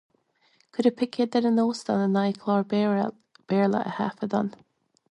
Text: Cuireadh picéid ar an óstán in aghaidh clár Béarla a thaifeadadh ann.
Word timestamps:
Cuireadh 0.77 0.95
picéid 1.01 1.37
ar 1.41 1.47
an 1.49 1.61
óstán 1.65 2.01
in 2.07 2.17
aghaidh 2.23 2.41
clár 2.47 2.67
Béarla 2.73 3.85
a 3.85 3.95
thaifeadadh 3.97 4.37
ann. 4.43 4.53